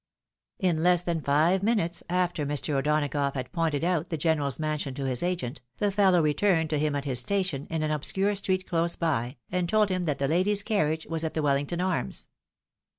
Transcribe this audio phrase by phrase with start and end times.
[0.57, 2.73] In less than five minutes after Mr.
[2.73, 6.95] O'Donagough had pointed out the general's mansion to his agent, the fellow returned to him
[6.95, 10.63] at his station, in an obscure street close by, and told him that the lady's
[10.63, 12.29] carriage was at the Wellington Arms.